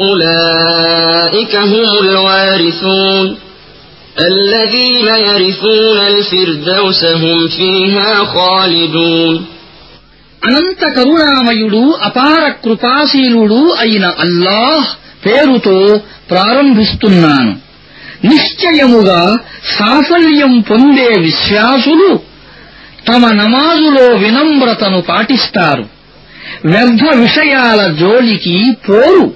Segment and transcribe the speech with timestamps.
[0.00, 3.26] أولئك هم الوارثون
[4.20, 9.34] الذين يرثون الفردوس هم فيها خالدون
[10.42, 14.88] అనంత కరుణామయుడు అపార కృపాశీలుడు అయిన అల్లాహ్
[15.24, 15.76] పేరుతో
[16.30, 17.52] ప్రారంభిస్తున్నాను
[18.26, 19.22] నిశ్చయముగా
[19.76, 22.10] సాఫల్యం పొందే విశ్వాసులు
[23.06, 25.84] తమ నమాజులో వినమ్రతను పాటిస్తారు
[26.64, 29.26] వ్యర్థ విషయాల జోలికి పోరు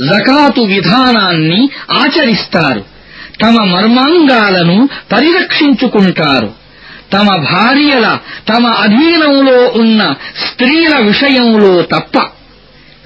[0.00, 2.84] జకాతు విధానాన్ని ఆచరిస్తారు.
[3.42, 6.64] తమ మర్మాంగాలను పరిరక్షించుకుంటారు.
[7.12, 10.14] తమ భార్యల తమ అధీనంలో ఉన్న
[10.46, 12.18] స్త్రీల విషయంలో తప్ప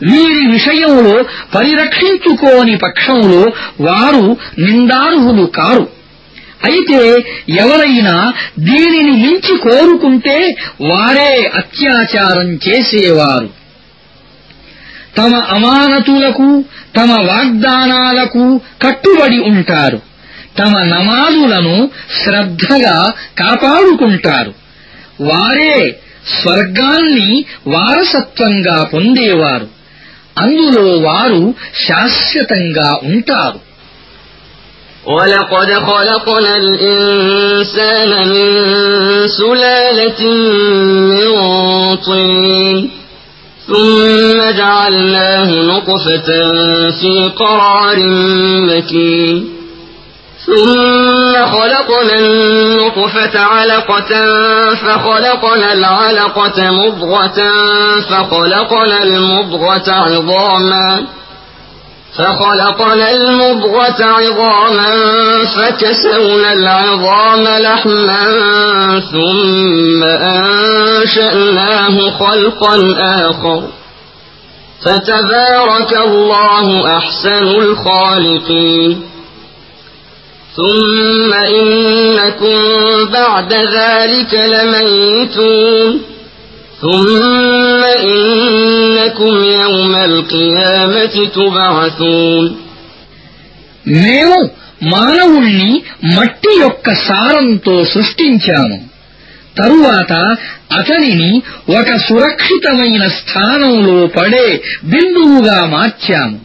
[0.02, 5.88] వీరి విషయంలో పరిరక్షించుకోని పక్షంలో వారు నిందార్హులు కారు.
[6.64, 13.57] అయితే ఎవరైనా దీనిని మించి కోరుకుంటే వారే అత్యాచారం చేసేవారు.
[15.17, 16.47] తమ అమానతులకు
[16.95, 18.43] తమ వాగ్దానాలకు
[18.83, 19.99] కట్టుబడి ఉంటారు
[20.57, 21.75] తమ నమాజులను
[22.19, 22.97] శ్రద్ధగా
[23.39, 24.51] కాపాడుకుంటారు
[25.21, 25.75] వారే
[26.35, 27.29] స్వర్గాన్ని
[27.67, 29.67] వారసత్వంగా పొందేవారు
[30.37, 31.41] అందులో వారు
[31.85, 33.59] శాశ్వతంగా ఉంటారు
[35.07, 38.47] ولقد خلقنا الإنسان من
[39.29, 40.21] سلالة
[41.11, 41.27] من
[41.99, 42.77] طين
[43.68, 46.28] ثم جعلناه نطفة
[46.90, 47.96] في قرار
[48.68, 49.58] مكين.
[50.46, 54.10] ثم خلقنا النطفة علقة
[54.74, 57.40] فخلقنا العلقة مضغة
[58.00, 61.06] فخلقنا المضغة عظاما
[62.18, 64.90] فخلقنا المضغة عظاما
[65.44, 68.24] فكسونا العظام لحما
[69.12, 70.04] ثم
[71.07, 72.75] أنشأناه خلقا
[73.29, 73.61] آخر
[74.81, 76.67] فتبارك الله
[76.97, 79.01] أحسن الخالقين
[80.55, 82.57] ثم إنكم
[83.11, 86.01] بعد ذلك لميتون
[86.81, 92.45] ثم إنكم يوم القيامة تبعثون
[94.03, 94.37] మేము
[94.91, 95.71] మానవుణ్ణి
[96.15, 98.77] మట్టి యొక్క సారంతో సృష్టించాము
[99.58, 100.12] తరువాత
[100.78, 101.42] అతనిని
[101.80, 106.40] ఒక సురక్షితమైన స్థానంలో పడే బిందువుగా మార్చాము.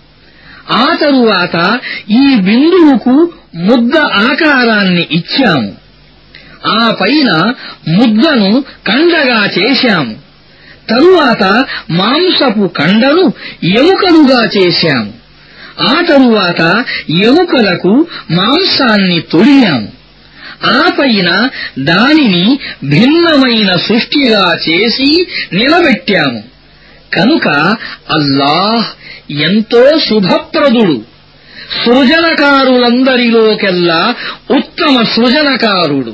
[0.71, 1.79] ఆ తరువాత
[2.11, 5.75] ఈ బిందువుకు ముద్ద ఆకారాన్ని ఇచ్చాము.
[6.67, 7.53] ఆ పైన
[7.87, 10.15] ముద్దను కండగా చేశాము.
[10.89, 15.13] తరువాత మాంసపు కండను ఎముకలుగా చేశాము.
[15.81, 19.92] ఆ తరువాత ఎముకలకు మాంసాన్ని తొడిగాము.
[20.65, 26.43] ఆ పైన దానిని భిన్నమైన సృష్టిగా చేసి నిలబెట్టాము.
[27.13, 27.75] కనుక
[28.11, 28.85] అల్లాహ్
[29.31, 31.01] ఎంతో శుభప్రదుడు.
[31.85, 34.15] సృజనకారులందరిలోకెల్లా
[34.51, 36.13] ఉత్తమ సృజనకారుడు.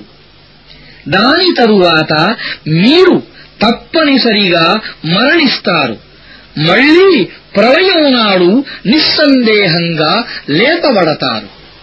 [1.08, 2.36] దాని తరువాత
[2.68, 3.24] మీరు
[3.62, 5.98] తప్పనిసరిగా మరణిస్తారు.
[6.58, 11.59] మళ్ళీ ప్రళయం నాడు నిస్సందేహంగా లేపబడతారు.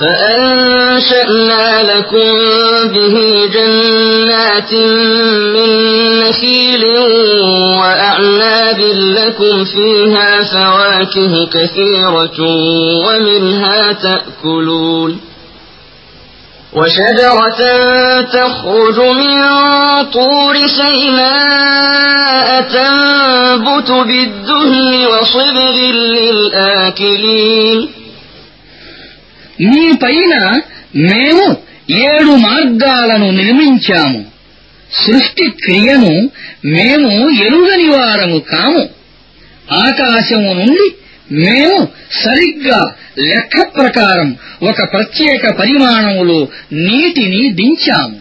[0.00, 2.34] فأنشأنا لكم
[2.94, 4.72] به جنات
[5.54, 5.70] من
[6.20, 6.84] نخيل
[7.80, 8.80] وأعناب
[9.18, 12.40] لكم فيها فواكه كثيرة
[13.06, 15.20] ومنها تأكلون
[16.72, 17.60] وشجرة
[18.22, 19.42] تخرج من
[20.12, 25.76] طور سيناء تنبت بالدهن وصبغ
[26.18, 27.97] للآكلين
[29.60, 30.60] నీ పైన
[30.96, 31.56] మేము
[31.90, 34.24] ఏడు మార్గాలను నిర్మించాము.
[35.06, 36.30] సృష్టి క్రియను
[36.64, 38.88] మేము ఎరుగని వారము కాము.
[39.72, 40.94] ఆకాశము నుండి
[41.32, 41.88] మేము
[42.24, 48.16] సరిగ్గా లెక్క ప్రకారం ఒక ప్రత్యేక పరిమాణములో నీటిని దించాము.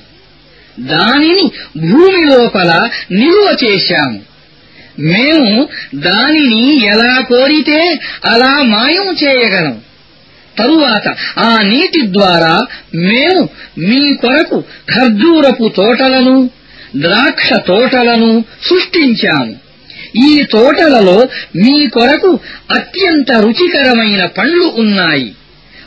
[0.79, 4.19] దానిని భూమి లోపల నిలువ చేశాము.
[4.99, 9.86] మేము దానిని ఎలా కోరితే అలా మాయం చేయగలం.
[10.59, 12.65] తరువాత ఆ నీటి ద్వారా
[12.95, 14.63] మేము మీ కొరకు
[14.95, 16.49] ఖర్జూరపు తోటలను
[16.95, 19.55] ద్రాక్ష తోటలను సృష్టించాము.
[20.27, 22.39] ఈ తోటలలో మీ కొరకు
[22.71, 25.35] అత్యంత రుచికరమైన పండ్లు ఉన్నాయి.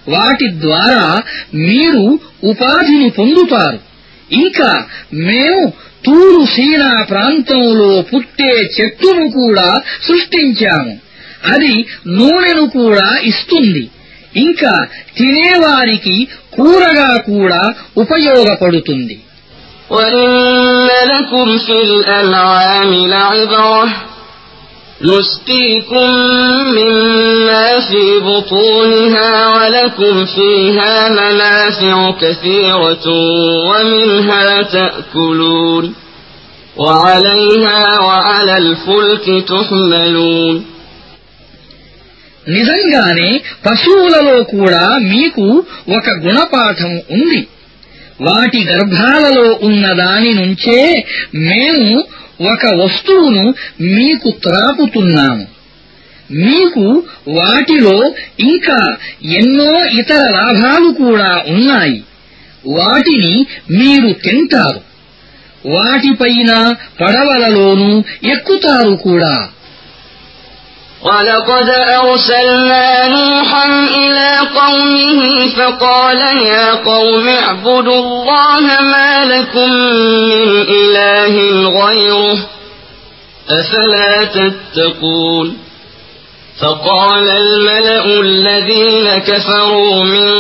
[0.09, 1.23] వాటి ద్వారా
[1.55, 3.79] మీరు ఉపాధిని పొందుతారు.
[4.33, 5.73] ఇంకా మేము
[6.05, 10.99] తూరు సీనా ప్రాంతంలో పుట్టే చెట్టును కూడా సృష్టించాము.
[11.47, 13.91] అది నూనెను కూడా ఇస్తుంది.
[14.46, 14.74] ఇంకా
[15.20, 16.18] తినేవారికి
[16.58, 17.62] కూరగా కూడా
[18.04, 19.18] ఉపయోగపడుతుంది
[19.96, 20.22] وإن
[21.12, 23.84] لكم في الأنعام لعبرة
[25.02, 26.10] نسقيكم
[26.78, 33.06] مما في بطونها ولكم فيها منافع كثيرة
[33.70, 35.86] ومنها تأكلون
[36.78, 40.66] وعليها وعلى الفلك تحملون
[42.49, 45.65] నిజంగానే పశువులలో కూడా మీకు
[45.97, 47.47] ఒక గుణపాఠం ఉంది.
[48.21, 51.05] వాటి గర్భాలలో ఉన్న దాని నుంచే
[51.35, 52.05] మేము
[52.53, 55.47] ఒక వస్తువును మీకు త్రాపుతున్నాము.
[56.33, 62.05] మీకు వాటిలో ఇంకా ఎన్నో ఇతర లాభాలు కూడా ఉన్నాయి.
[62.67, 64.81] వాటిని మీరు తింటారు.
[65.69, 69.49] వాటిపైన పడవలలోనూ ఎక్కుతారు కూడా.
[71.03, 73.67] ولقد أرسلنا نوحا
[73.97, 79.73] إلى قومه فقال يا قوم اعبدوا الله ما لكم
[80.29, 81.35] من إله
[81.69, 82.39] غيره
[83.51, 85.59] أفلا تتقون
[86.61, 90.31] فقال الملأ الذين كفروا من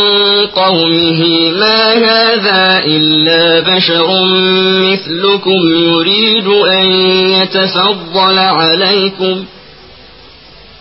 [0.47, 4.25] قومه ما هذا إلا بشر
[4.93, 6.93] مثلكم يريد أن
[7.31, 9.60] يتفضل عليكم ۖ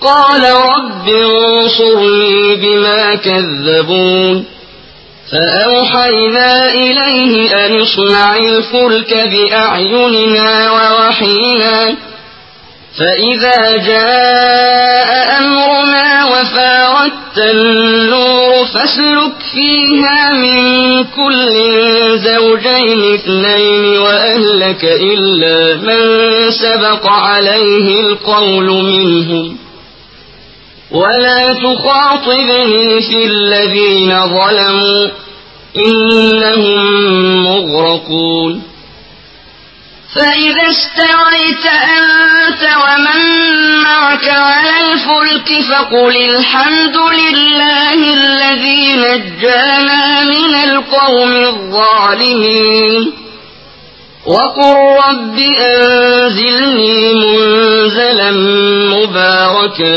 [0.00, 4.44] قال رب انصرني بما كذبون
[5.32, 11.96] فأوحينا إليه أن اصنع الفلك بأعيننا ووحينا
[12.98, 20.60] فإذا جاء أمرنا وفاردت النور فاسلك فيها من
[21.04, 21.48] كل
[22.18, 26.06] زوجين اثنين وأهلك إلا من
[26.50, 29.69] سبق عليه القول منهم
[30.92, 35.08] ولا تخاطبني في الذين ظلموا
[35.76, 36.84] إنهم
[37.44, 38.62] مغرقون.
[40.14, 43.20] فإذا استويت أنت ومن
[43.82, 53.12] معك على الفلك فقل الحمد لله الذي نجانا من القوم الظالمين.
[54.25, 58.31] وقل رب أنزلني منزلا
[58.93, 59.93] مباركا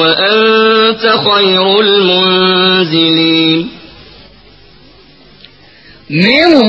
[0.00, 3.60] وأنت خير المنزلين
[6.22, 6.62] మేము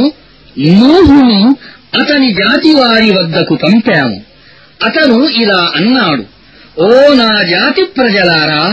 [0.73, 1.39] నూహును
[1.99, 4.17] అతని జాతి వారి వద్దకు పంపాము
[4.81, 6.23] అతను ఇలా అన్నాడు
[6.77, 6.89] ఓ
[7.19, 8.63] నా జాతి ప్రజలారా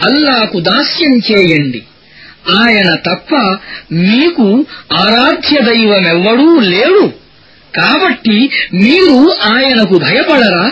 [0.00, 1.80] అల్లాకు దాస్యం చేయండి
[2.60, 3.30] ఆయన తప్ప
[4.02, 4.46] మీకు
[5.02, 7.04] ఆరాధ్య దైవమెవ్వడూ లేడు
[7.77, 10.71] కాబట్టి మీరు ఆయనకు భయపడరా?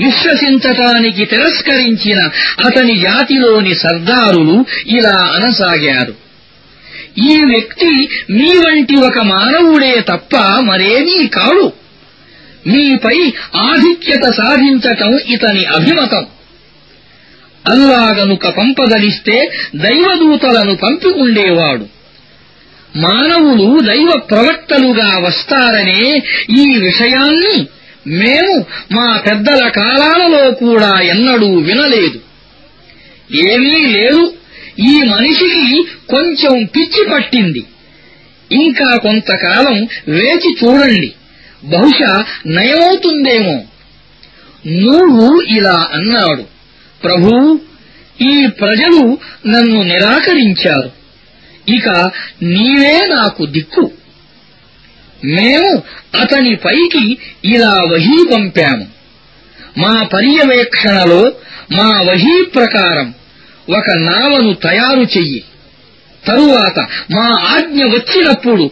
[0.00, 2.28] విశ్వసించటానికి తిరస్కరించిన
[2.64, 6.14] అతని జాతిలోని సర్దారులు ఇలా అనసాగారు.
[7.18, 11.72] ఈ వ్యక్తి మీ వంటి ఒక మానవుడే తప్ప మరేమీ కాడు.
[12.66, 16.26] మీపై ఆధిక్యత సాధించటం ఇతని అభిమతం.
[17.68, 21.86] అల్లా గనుక పంపదలిస్తే దైవదూతలను పంపి ఉండేవాడు
[22.96, 27.66] మానవులు దైవ ప్రవక్తలుగా వస్తారనే ఈ విషయాన్ని
[28.06, 32.20] మేము మా పెద్దల కాలాలలో కూడా ఎన్నడూ వినలేదు.
[33.34, 34.34] ఏమీ లేదు.
[34.78, 37.64] ఈ మనిషికి కొంచెం పిచ్చి పట్టింది.
[38.52, 41.12] ఇంకా కొంతకాలం వేచి చూడండి.
[41.64, 43.62] బహుశా నయమవుతుందేమో.
[44.66, 46.42] నువ్వు ఇలా అన్నాడు.
[47.02, 47.58] ప్రభూ
[48.20, 51.03] ఈ ప్రజలు నన్ను నిరాకరించారు.
[51.68, 51.88] ఇక
[52.42, 53.90] నీవే నాకు దిక్కు.
[55.24, 55.82] మేము
[56.20, 58.86] అతని పైకి ఇలా వహీ పంపాము.
[59.78, 61.32] మా పర్యవేక్షణలో
[61.72, 63.14] మా వహీ ప్రకారం
[63.78, 65.44] ఒక నావను తయారు చెయ్యి.
[66.26, 66.78] తరువాత
[67.12, 68.70] మా ఆజ్ఞ వచ్చినప్పుడు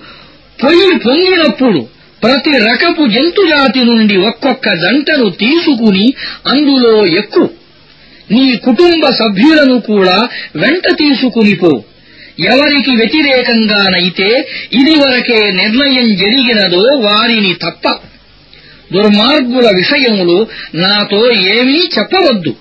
[0.64, 1.88] పొయ్యి పొంగినప్పుడు
[2.22, 6.12] ప్రతి రకపు జంతుజాతి నుండి ఒక్కొక్క జంటను తీసుకుని
[6.46, 7.50] అందులో ఎక్కు.
[8.30, 11.84] నీ కుటుంబ సభ్యులను కూడా వెంట తీసుకునిపో
[12.40, 17.88] ఎవరికి వ్యతిరేకంగానైతే ఇదివరకే నిర్ణయం జరిగినదో వారిని తప్ప.
[18.92, 22.56] దుర్మార్గుల విషయంలో నాతో ఏమీ చెప్పవద్దు.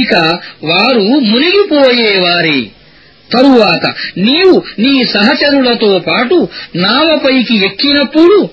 [0.00, 0.14] ఇక
[0.64, 2.60] వారు మునిగిపోయేవారే.
[3.32, 8.48] తరువాత నీవు నీ సహచరులతో పాటు నావపైకి ఎక్కినప్పుడు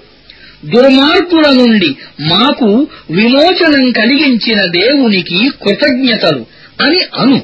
[0.65, 6.45] దుర్మార్గుల నుండి మాకు విమోచనం కలిగించిన దేవునికి కృతజ్ఞతలు
[6.81, 7.41] అని అను.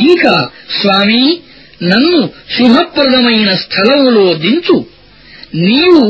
[0.00, 0.48] ఇంకా
[0.80, 1.38] స్వామీ
[1.81, 2.19] నన్ను
[2.55, 4.77] శుభప్రదమైన స్థలములో దించు
[5.63, 6.03] నీవు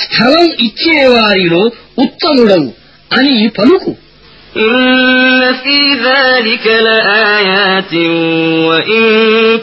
[0.00, 1.62] స్థలం ఇచ్చేవారిలో
[2.04, 2.70] ఉత్తముడవు
[3.10, 3.92] అని పలుకు
[4.56, 7.92] إن في ذلك لآيات
[8.66, 9.02] وإن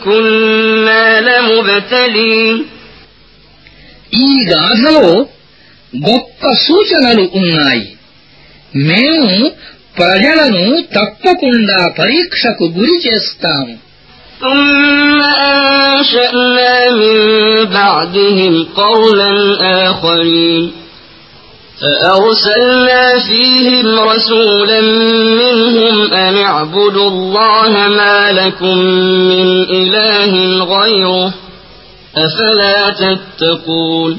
[0.05, 2.55] كنا لمبتلين
[4.19, 5.07] ఈ గాథలో
[5.93, 7.85] గొప్ప సూచనలు ఉన్నాయి
[8.87, 9.31] మేము
[9.97, 10.63] ప్రజలను
[10.95, 13.73] తప్పకుండా పరీక్షకు గురి చేస్తాము
[14.40, 17.16] ثم أنشأنا من
[17.64, 20.72] بعدهم قرنا آخرين.
[21.80, 24.80] فأرسلنا فيهم رسولا
[25.40, 28.78] منهم أن اعبدوا الله ما لكم
[29.30, 31.34] من إله غيره
[32.16, 34.18] أفلا تتقون.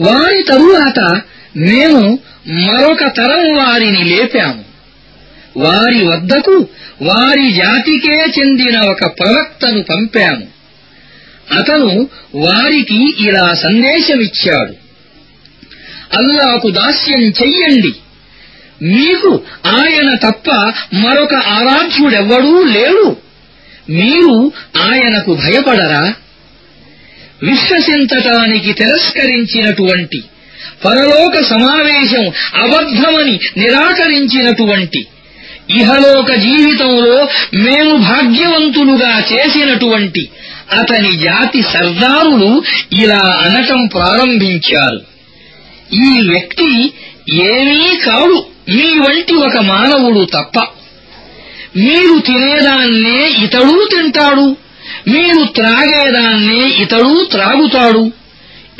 [0.00, 1.20] వారి తరువాత
[1.56, 4.64] మేము మరొక తరం వారిని లేపాము.
[5.56, 6.66] వారి వద్దకు
[7.02, 10.46] వారి జాతికే చెందిన ఒక ప్రవక్తను పంపాము.
[11.58, 14.74] అతను వారికి ఇలా సందేశమిచ్చాడు.
[16.16, 17.94] అల్లాకు దాస్యం చెయ్యండి.
[18.82, 20.50] మీకు ఆయన తప్ప
[20.94, 23.21] మరొక ఆరాధ్యుడెవ్వడూ లేడు.
[23.90, 26.14] మీరు ఆయనకు భయపడరా?
[27.42, 30.22] విశ్వసించటానికి తిరస్కరించినటువంటి
[30.84, 32.28] పరలోక సమావేశం
[32.62, 35.06] అబద్ధమని నిరాకరించినటువంటి
[35.70, 40.28] ఇహలోక జీవితంలో మేము భాగ్యవంతులుగా చేసినటువంటి
[40.72, 42.62] అతని జాతి సర్దారులు
[42.92, 45.00] ఇలా అనటం ప్రారంభించారు.
[45.94, 46.92] ఈ వ్యక్తి
[47.32, 48.46] ఏమీ కాడు.
[48.68, 50.66] మీ వంటి ఒక మానవుడు తప్ప.
[51.76, 54.56] మీరు తినేదాన్నే ఇతడు తింటాడు.
[55.08, 58.12] మీరు త్రాగేదాన్నే ఇతడు త్రాగుతాడు.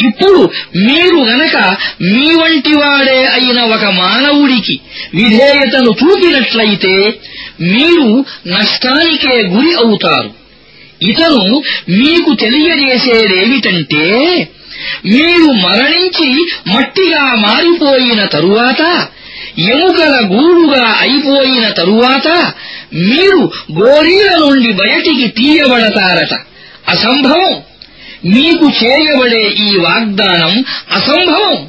[0.06, 4.80] ఇప్పుడు మీరు గనక మీ వంటి వాడే అయిన ఒక మానవుడికి
[5.14, 7.20] విధేయతను చూపినట్లయితే
[7.60, 10.30] మీరు నష్టానికే గురి అవుతారు.
[11.02, 14.04] ఇతను మీకు తెలియజేసేదేమిటంటే
[15.06, 16.42] మీరు మరణించి
[16.74, 19.08] మట్టిగా మారిపోయిన తరువాత
[19.58, 22.52] ఎముకల గూడుగా అయిపోయిన తరువాత
[22.94, 26.38] మీరు గోరీల నుండి బయటికి తీయబడతారట.
[26.88, 27.62] అసంభవం.
[28.24, 31.68] మీకు చేయబడే ఈ వాగ్దానం అసంభవం.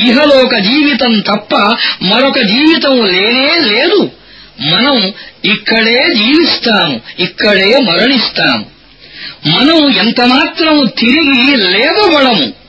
[0.00, 1.54] ఇహలోక జీవితం తప్ప
[2.02, 4.10] మరొక జీవితం లేనే లేదు.
[4.60, 5.12] మనం
[5.44, 8.64] ఇక్కడే జీవిస్తాము ఇక్కడే మరణిస్తాము.
[9.46, 12.59] మనం ఎంతమాత్రం తిరిగి లేవబడము.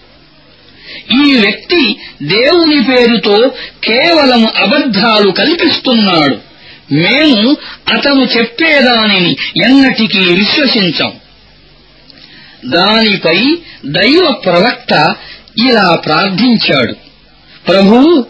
[1.16, 3.52] ఈ వ్యక్తి దేవుని పేరుతో
[3.84, 6.38] కేవలం అబద్ధాలు కల్పిస్తున్నాడు.
[6.94, 7.58] మేము
[7.94, 11.12] అతను చెప్పేదానిని ఎన్నటికీ విశ్వసించం.
[12.66, 15.16] దానిపై దైవ ప్రవక్త
[15.58, 16.94] ఇలా ప్రార్థించాడు.
[17.68, 18.26] ప్రభూ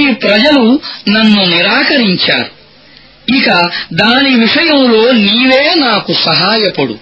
[0.00, 2.64] ఈ ప్రజలు నన్ను నిరాకరించారు.
[3.36, 6.98] ఇక దాని విషయంలో నీవే నాకు సహాయపడు.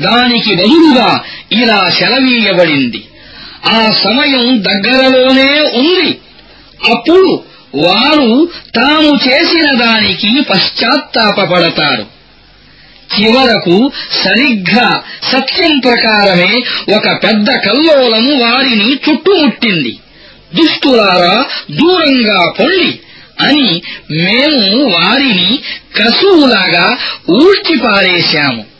[0.00, 1.20] దానికి బదులుగా
[1.52, 3.04] ఇలా సెలవీయబడింది.
[3.66, 6.18] ఆ సమయం దగ్గరలోనే ఉంది.
[6.92, 12.06] అప్పుడు వారు తాము చేసిన దానికి పశ్చాత్తాపపడతారు.
[13.12, 15.02] చివరకు సరిగ్గా
[15.32, 16.62] సత్యం ప్రకారమే
[16.96, 19.98] ఒక పెద్ద కల్లోలం వారిని చుట్టుముట్టింది.
[20.54, 23.00] దుష్టులారా దూరంగా పొండి
[23.40, 25.58] అని మేము వారిని
[25.96, 26.96] కసువులాగా
[27.30, 28.71] ఊడ్చిపారేశాము.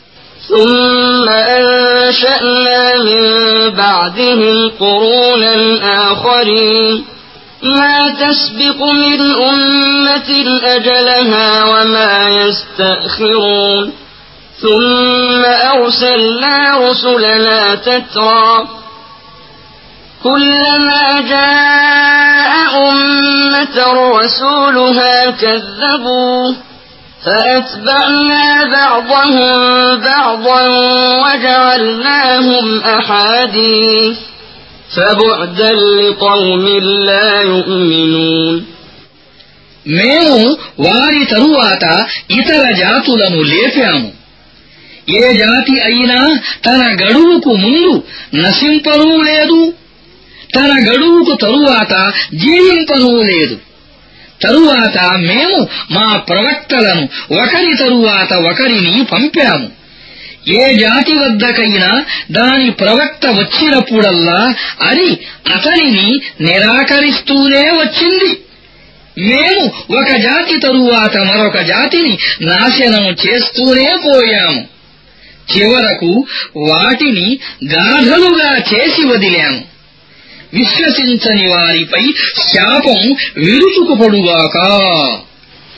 [0.47, 3.23] ثم أنشأنا من
[3.69, 5.79] بعدهم قرونا
[6.11, 7.05] آخرين.
[7.63, 13.93] ما تسبق من أمة أجلها وما يستأخرون.
[14.61, 18.67] ثم أرسلنا رسلنا تترى.
[20.23, 26.55] كلما جاء أمة رسولها كذبوه
[27.24, 29.56] فأتبعنا بعضهم
[30.00, 30.62] بعضا
[31.22, 34.16] وجعلناهم أحاديث
[34.90, 36.64] فبعدا لقوم
[37.08, 38.56] لا يؤمنون
[39.98, 40.38] మేము
[40.86, 41.84] వారి తరువాత
[42.38, 44.08] ఇతర జాతులను లేపాము
[45.18, 46.18] ఏ జాతి అయినా
[46.66, 47.92] తన గడువుకు ముందు
[48.42, 49.60] నశింపనూ లేదు
[50.56, 51.94] తన గడువుకు తరువాత
[52.44, 53.56] జీవింపనూ లేదు
[54.43, 57.09] తరువాత మేము మా ప్రవక్తలను
[57.41, 59.83] ఒకరి తరువాత ఒకరిని పంపాము.
[60.47, 68.39] ఏ జాతి వద్దకైనా దాని ప్రవక్త వచ్చినప్పుడల్లా అది అతనిని నిరాకరిస్తూనే వచ్చింది.
[69.17, 69.65] మేము
[69.99, 74.67] ఒక జాతి తరువాత మరొక జాతిని నాశనం చేస్తూనే పోయాము.
[75.57, 76.25] చివరకు
[76.57, 79.72] వాటిని గాథలుగా చేసి వదిలాము.
[80.52, 82.04] విశ్వసించని వారిపై
[82.50, 83.00] శాపం
[83.44, 84.56] విరుచుకుపడుగాక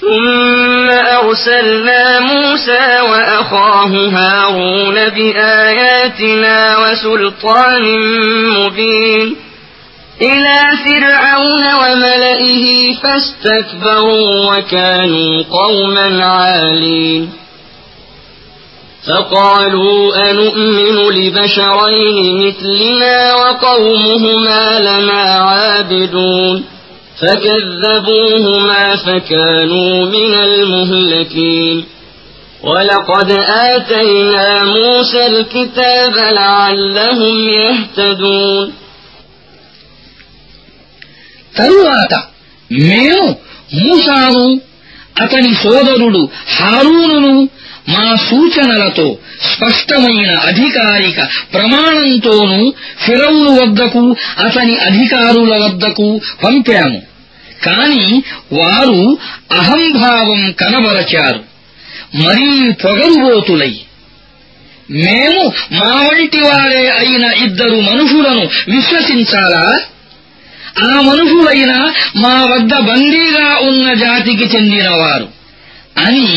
[0.03, 0.89] ثم
[1.21, 7.83] أرسلنا موسى وأخاه هارون بآياتنا وسلطان
[8.57, 9.37] مبين
[10.23, 12.65] إلى فرعون وملئه
[13.03, 17.23] فاستكبروا وكانوا قوما عالين
[19.09, 22.17] فقالوا أنؤمن لبشرين
[22.47, 26.65] مثلنا وقومهما لنا عابدون
[27.21, 31.85] فكذبوهما فكانوا من المهلكين
[32.63, 33.31] ولقد
[33.73, 38.67] آتينا موسى الكتاب لعلهم يهتدون
[41.61, 42.13] తరువాత
[42.89, 43.29] మేము
[43.81, 44.45] మూసాను
[45.23, 46.21] అతని సోదరుడు
[46.57, 47.33] హారూనును
[47.90, 52.74] మా సూచనలతో స్పష్టమైన అధికారిక ప్రమాణంతోనూ
[53.06, 57.02] ఫిరౌను వద్దకు అతని అధికారుల వద్దకు పంపాము.
[57.66, 59.18] కాని వారు
[59.52, 61.44] అహంభావం కనబరచారు.
[62.16, 63.76] మరీ పొగరుబోతులై
[64.90, 69.80] మేము మా వంటి వారే అయిన ఇద్దరు మనుషులను విశ్వసించాలా?
[70.80, 75.35] ఆ మనుషులైన మా వద్ద బందీగా ఉన్న జాతికి చెందినవారు.
[76.07, 76.29] అని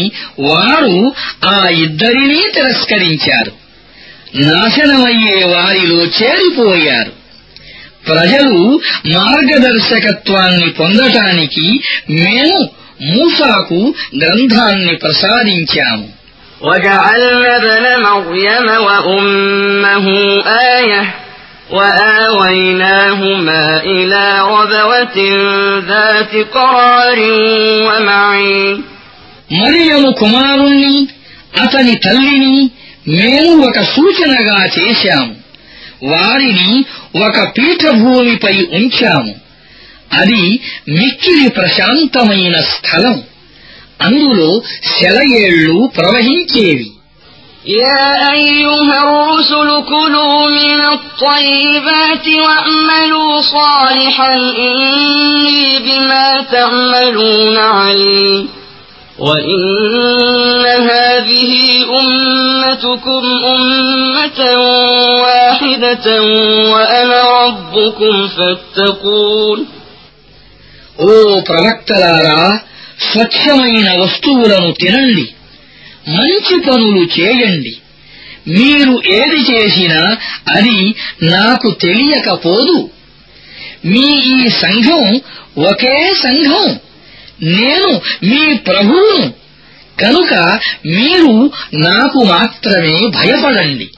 [0.47, 0.95] వారు
[1.47, 3.53] ఆ ఇద్దరినీ తిరస్కరించారు
[4.45, 7.13] నాశనమయ్యే వారిలో చేరిపోయారు
[8.07, 8.55] ప్రజలు
[9.15, 11.67] మార్గదర్శకత్వాన్ని పొందటానికి
[12.17, 12.57] మేము
[13.09, 13.79] మూసాకు
[14.21, 16.07] గ్రంథాన్ని ప్రసాదించాము
[16.63, 20.05] وجعلنا ابن مريم وأمه
[20.71, 21.01] آية
[22.33, 25.17] وآويناهما إلى ربوة
[25.81, 27.19] ذات قرار
[27.87, 28.75] ومعين
[29.59, 30.95] మరియము కుమారుణ్ణి
[31.63, 32.55] అతని తల్లిని
[33.13, 35.33] మేము ఒక సూచనగా చేశాము
[36.11, 36.71] వారిని
[37.19, 39.33] ఒక పీఠభూమిపై ఉంచాము
[40.11, 40.41] అది
[40.95, 43.17] మిక్కిలి ప్రశాంతమైన స్థలం
[43.99, 44.49] అందులో
[44.95, 46.89] సెలయేళ్లు ప్రవహించేవి
[47.79, 58.39] يا أيها الرسل كلوا من الطيبات واعملوا صالحا إني بما تعملون عليم
[59.19, 61.51] وإن هذه
[61.99, 63.23] أمتكم
[63.55, 64.39] أمة
[65.23, 66.07] واحدة
[66.71, 69.59] وأنا ربكم فاتقون
[71.03, 71.13] ఓ
[71.49, 72.41] ప్రవక్తలారా
[73.07, 75.25] స్వచ్ఛమైన వస్తువులను తినండి
[76.15, 77.73] మంచి పనులు చేయండి
[78.57, 80.01] మీరు ఏది చేసినా
[80.55, 80.79] అది
[81.33, 82.77] నాకు తెలియకపోదు
[83.91, 85.03] మీ ఈ సంఘం
[85.69, 86.65] ఒకే సంఘం
[87.57, 87.89] నేను
[88.29, 89.25] మీ ప్రభువును
[89.99, 90.33] కనుక
[90.97, 91.33] మీరు
[91.87, 93.89] నాకు మాత్రమే భయపడండి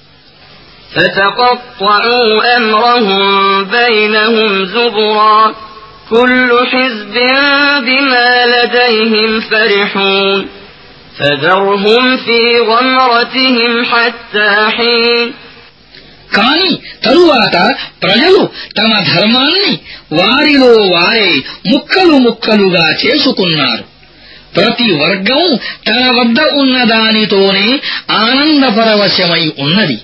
[0.96, 3.24] فتقطعوا أمرهم
[3.66, 5.56] بينهم زبرا
[6.10, 7.16] كل حزب
[7.88, 10.40] بما لديهم فرحون
[11.20, 15.34] فذرهم في غمرتهم حتى حين
[16.37, 19.79] కాని తరువాత ప్రజలు తమ ధర్మాన్ని
[20.13, 21.35] వారిలో వారే
[21.67, 23.85] ముక్కలు ముక్కలుగా చేసుకున్నారు.
[24.57, 29.99] ప్రతి వర్గం తన వద్ద ఉన్నదానితోనే ఆనందపరవశమై ఉన్నది.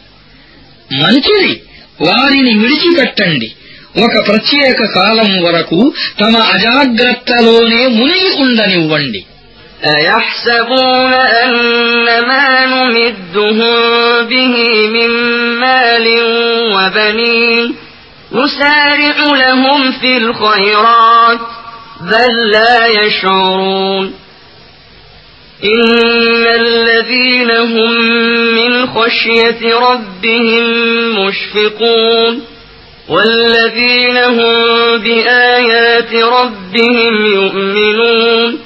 [0.92, 1.62] మంచిది
[2.00, 3.52] వారిని విడిచిపెట్టండి.
[4.04, 9.24] ఒక ప్రత్యేక కాలం వరకు తమ అజాగ్రత్తలోనే మునిగి ఉండనివ్వండి.
[9.86, 13.76] أيحسبون أن ما نمدهم
[14.26, 15.10] به من
[15.60, 16.06] مال
[16.74, 17.76] وبنين
[18.32, 21.40] نسارع لهم في الخيرات
[22.00, 24.14] بل لا يشعرون
[25.64, 27.90] إن الذين هم
[28.54, 30.64] من خشية ربهم
[31.20, 32.42] مشفقون
[33.08, 38.65] والذين هم بآيات ربهم يؤمنون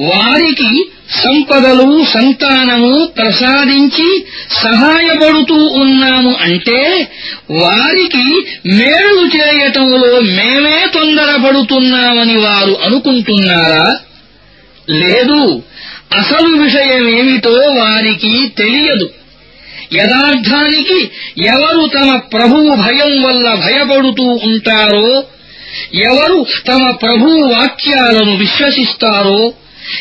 [0.00, 7.08] వారికి సంపదలు సంతానము ప్రసాదించి సహాయపడుతూ ఉన్నాము అంటే
[7.50, 13.96] వారికి మేలు చేయటంలో మేమే తొందరపడుతున్నామని వారు అనుకుంటున్నారా?
[14.90, 15.62] లేదు.
[16.12, 19.10] అసలు విషయమేమిటో వారికి తెలియదు.
[19.94, 21.10] యథార్థానికి
[21.46, 25.24] ఎవరు తమ ప్రభువు భయం వల్ల భయపడుతూ ఉంటారో
[25.94, 29.52] ఎవరు తమ ప్రభువు వాక్యాలను విశ్వసిస్తారో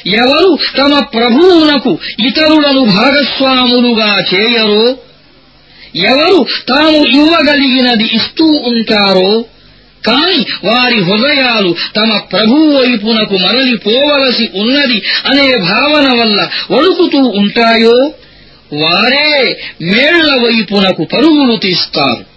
[0.07, 4.97] ఎవరు తమ ప్రభువునకు ఇతరులను భాగస్వాములుగా చేయరో?
[5.95, 9.45] ఎవరు తాము ఇవ్వగలిగినది ఇస్తూ ఉంటారో?
[10.07, 18.13] కాని వారి హృదయాలు తమ ప్రభువు వైపునకు మరలిపోవలసి ఉన్నది అనే భావన వల్ల వణుకుతూ ఉంటాయో?
[18.73, 22.35] వారే మేళ్ళ వైపునకు పరుగులు తీస్తారు.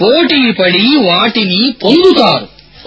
[0.00, 2.57] పోటీపడి వాటిని పొందుతారు.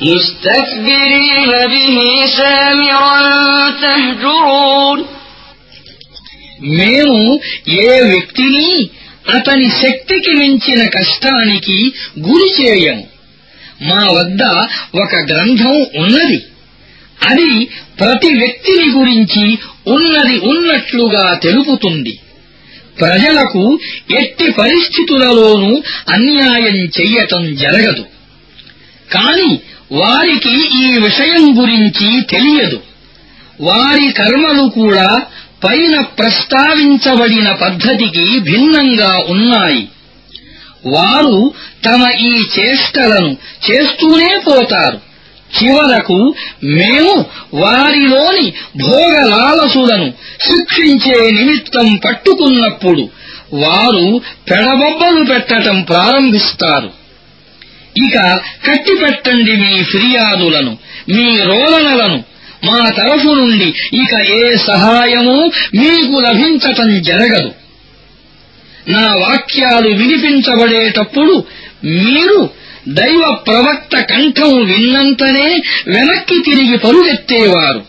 [0.00, 1.96] مستكبرين به
[2.30, 3.16] سامرا
[3.82, 4.98] تهجرون
[6.78, 7.18] మేము
[7.82, 8.70] ఏ వ్యక్తిని
[9.28, 11.76] అతని శక్తికి మించిన కష్టానికి
[12.26, 13.04] గురి చేయము
[13.88, 14.42] మా వద్ద
[15.02, 16.38] ఒక గ్రంథం ఉన్నది
[17.28, 17.50] అది
[18.00, 19.44] ప్రతి వ్యక్తిని గురించి
[19.94, 22.14] ఉన్నది ఉన్నట్లుగా తెలుపుతుంది
[22.98, 23.62] ప్రజలకు
[24.20, 25.72] ఎట్టి పరిస్థితులలోనూ
[26.14, 28.04] అన్యాయం చెయ్యటం జరగదు
[29.08, 29.50] కాని
[29.93, 32.81] వారికి ఈ విషయం గురించి తెలియదు.
[33.61, 35.21] వారి కర్మలు కూడా
[35.63, 39.87] పైన ప్రస్తావించబడిన పద్ధతికి భిన్నంగా ఉన్నాయి.
[40.85, 41.53] వారు
[41.85, 43.37] తమ ఈ చేష్టలను
[43.71, 44.99] చేస్తూనే పోతారు.
[45.63, 53.09] చివరకు మేము వారిలోని భోగలాలసులను శిక్షించే నిమిత్తం పట్టుకున్నప్పుడు
[53.53, 57.02] వారు పెడబొబ్బలు పెట్టటం ప్రారంభిస్తారు.
[57.97, 60.77] ఇక కట్టిపెట్టండి మీ ఫిర్యాదులను
[61.09, 62.23] మీ రోదనలను
[62.63, 67.51] మా తరఫు నుండి ఇక ఏ సహాయమూ మీకు లభించటం జరగదు.
[68.89, 71.45] నా వాక్యాలు వినిపించబడేటప్పుడు
[71.85, 72.49] మీరు
[72.87, 77.83] దైవ ప్రవక్త కంఠం విన్నంతనే వెనక్కి తిరిగి పరుగెత్తేవారు.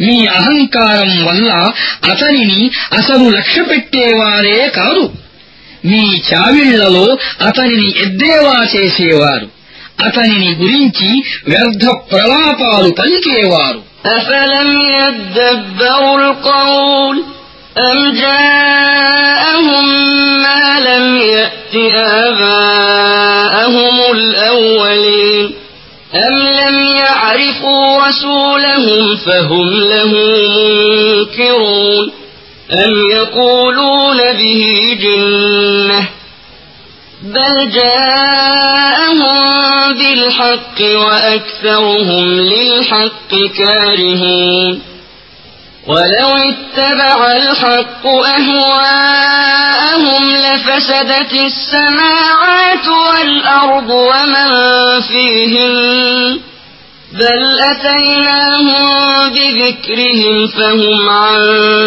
[0.00, 1.68] మీ అహంకారం వల్ల
[2.10, 5.21] అతనిని అసలు లక్ష్యపెట్టేవారే కాదు.
[5.83, 7.07] మీ చావిళ్లలో
[7.47, 9.47] అతనిని ఎద్దేవా చేసేవారు
[10.07, 11.09] అతనిని గురించి
[11.51, 13.79] వ్యర్థ ప్రలాపాలు పలికేవారు
[14.19, 17.17] أفلم يدبروا القول
[17.87, 19.85] أم جاءهم
[20.45, 21.05] ما لم
[21.35, 21.73] يأت
[22.25, 25.45] آباءهم الأولين
[26.25, 30.11] أم لم يعرفوا رسولهم فهم له
[30.55, 32.05] منكرون
[32.72, 34.62] أم يقولون به
[35.00, 36.08] جنة
[37.22, 39.28] بل جاءهم
[39.92, 44.82] بالحق وأكثرهم للحق كارهون
[45.86, 49.52] ولو اتبع الحق أهواءهم
[50.36, 54.50] لفسدت السماوات والأرض ومن
[55.00, 56.40] فيهن
[57.11, 58.83] بل أتيناهم
[59.29, 61.39] بذكرهم فهم عن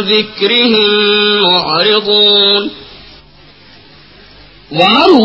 [0.07, 0.87] ذكرهم
[1.45, 2.63] معرضون
[4.73, 5.23] వారు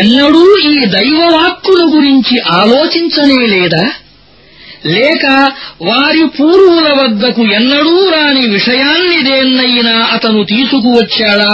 [0.00, 3.84] ఎన్నడూ ఈ దైవవాక్కుల గురించి ఆలోచించనే లేదా
[4.94, 5.24] లేక
[5.80, 11.52] వారి పూర్వుల వద్దకు ఎన్నడూ రాని విషయాన్ని దేన్నైనా అతను తీసుకువచ్చాడా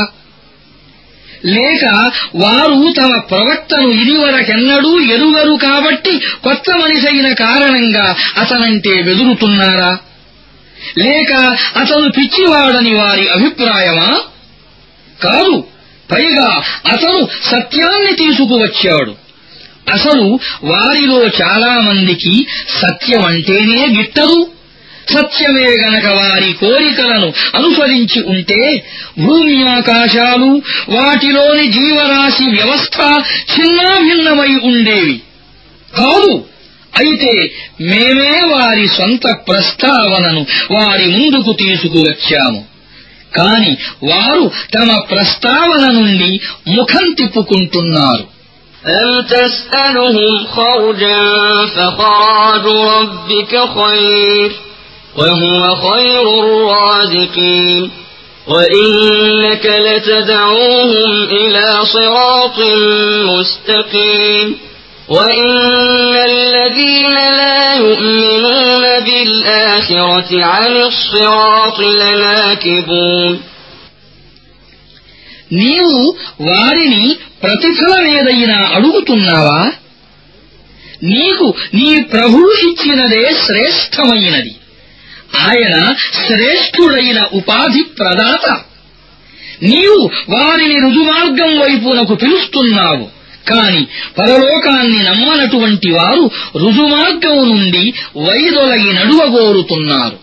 [1.46, 9.98] లేక వారు తమ ప్రవక్తను ఇదివరకెన్నడూ ఎరుగరు కాబట్టి కొత్త మనిషైన కారణంగా అతనంటే వెదురుతున్నారా
[10.98, 14.20] లేక అతను పిచ్చివాడని వారి అభిప్రాయమా?
[15.24, 15.68] కాదు
[16.12, 19.16] పైగా అతను సత్యాన్ని తీసుకువచ్చాడు.
[19.92, 22.48] అసలు వారిలో చాలా మందికి
[22.82, 24.52] సత్యమంటేనే గిట్టదు.
[25.13, 28.61] సత్యమే గనక వారి కోరికలను అనుసరించి ఉంటే
[29.19, 30.51] భూమి ఆకాశాలు
[30.95, 32.99] వాటిలోని జీవరాశి వ్యవస్థ
[33.53, 35.17] చిన్నాభిన్నమై ఉండేవి
[35.93, 36.33] కాదు
[36.95, 37.33] అయితే
[37.91, 42.61] మేమే వారి సొంత ప్రస్తావనను వారి ముందుకు తీసుకువచ్చాము
[43.33, 43.73] కాని
[44.05, 44.45] వారు
[44.77, 46.31] తమ ప్రస్తావన నుండి
[46.77, 48.25] ముఖం తిప్పుకుంటున్నారు
[48.85, 51.23] أم تسألهم خرجا
[51.67, 54.51] فخراج ربك خير
[55.17, 57.91] وهو خير الرازقين
[58.47, 62.59] وإنك لتدعوهم إلى صراط
[63.31, 64.49] مستقيم
[65.09, 73.33] وإن الذين لا يؤمنون بالآخرة عن الصراط لناكبون
[75.63, 76.01] నీవు
[76.49, 77.05] వారిని
[77.43, 79.63] ప్రతిఫలమేదైనా అడుగుతున్నావా
[81.15, 84.53] నీకు నీ ప్రభువు ఇచ్చినదే శ్రేష్టమైనది
[85.45, 85.75] ఆయన
[86.21, 88.47] శ్రేష్ఠుడైన ఉపాధి ప్రదాత
[89.63, 93.07] నీవు వారిని రుజుమార్గం వైపునకు పిలుస్తున్నావు
[93.47, 93.83] కాని
[94.19, 96.25] పరలోకాన్ని నమ్మనటువంటి వారు
[96.63, 97.85] రుజుమార్గం నుండి
[98.27, 100.17] వైదొలగి నడువగోరుతున్నారు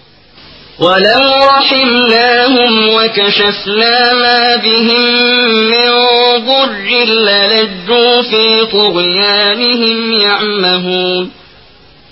[0.80, 5.04] ولو رحمناهم وكشفنا ما بهم
[5.72, 5.90] من
[6.48, 6.88] ضر
[7.28, 11.24] للجوا في طغيانهم يعمهون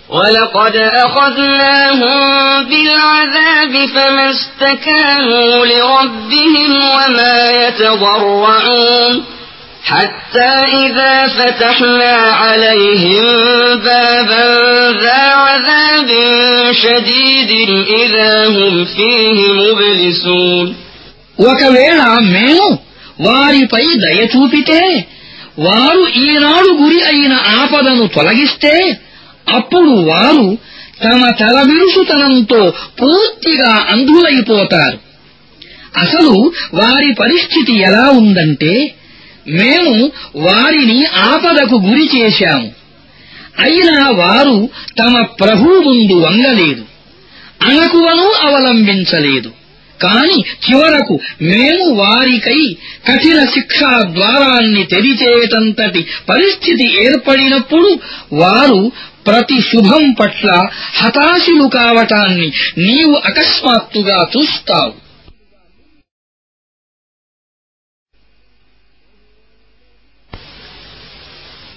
[0.10, 2.20] ولقد أخذناهم
[2.70, 9.24] بالعذاب فما استكانوا لربهم وما يتضرعون
[9.84, 10.52] حتى
[10.86, 13.24] إذا فتحنا عليهم
[13.76, 14.46] بابا
[15.02, 16.10] ذا عذاب
[16.74, 17.52] شديد
[18.02, 20.68] إذا هم فيه مبلسون
[21.50, 22.02] ఒకవేళ
[22.36, 22.68] మేము
[23.28, 24.82] వారిపై దయ చూపితే
[25.66, 28.74] వారు ఈనాడు గురి అయిన ఆపదను తొలగిస్తే
[29.49, 30.59] అప్పుడు వారు
[31.05, 32.73] తమ తలబిరుసుతనంతో
[33.03, 34.99] పూర్తిగా అంధులైపోతారు.
[35.97, 38.95] అసలు వారి పరిస్థితి ఎలా ఉందంటే
[39.49, 42.73] మేము వారిని ఆపదకు గురి చేశాము.
[43.59, 46.85] అయినా వారు తమ ప్రభు ముందు వంగలేదు.
[47.63, 49.51] అణకువను అవలంబించలేదు.
[50.03, 52.77] కాని చివరకు మేము వారికై
[53.09, 57.99] కఠిన శిక్షా ద్వారాన్ని తెరిచేటంతటి పరిస్థితి ఏర్పడినప్పుడు
[58.33, 58.93] వారు
[59.28, 60.50] ప్రతి శుభం పట్ల
[61.00, 62.50] హతాశులు కావటాన్ని
[62.86, 64.94] నీవు అకస్మాత్తుగా చూస్తావు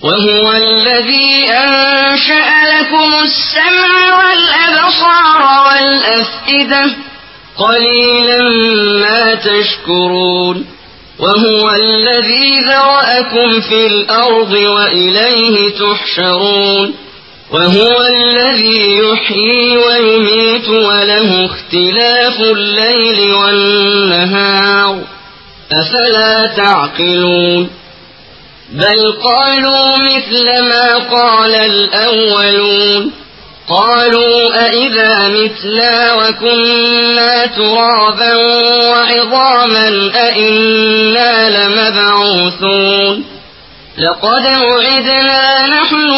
[0.02, 6.84] وهو الذي أنشأ لكم السمع والأبصار والأفئدة
[7.56, 8.42] قليلا
[9.00, 10.66] ما تشكرون
[11.18, 16.94] وهو الذي ذرأكم في الأرض وإليه تحشرون
[17.53, 24.99] وهو الذي يحيي ويميت وله اختلاف الليل والنهار.
[25.71, 27.69] أفلا تعقلون؟
[28.71, 33.11] بل قالوا مثل ما قال الأولون.
[33.69, 38.35] قالوا أئذا متنا وكنا ترابا
[38.89, 43.32] وعظاما أئنا لمبعوثون.
[43.98, 46.08] لقد وعدنا نحن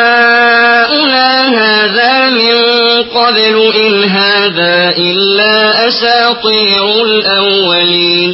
[0.00, 1.28] وآباؤنا
[1.60, 2.54] هذا من
[3.10, 5.54] قبل إن هذا إلا
[5.88, 8.30] أساطير الأولين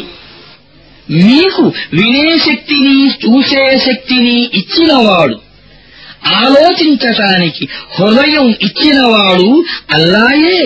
[1.27, 1.64] మీకు
[1.99, 5.37] వినే శక్తిని చూసే శక్తిని ఇచ్చినవాడు
[6.42, 7.64] ఆలోచించటానికి
[7.97, 9.51] హృదయం ఇచ్చినవాడు
[9.97, 10.62] అల్లాయే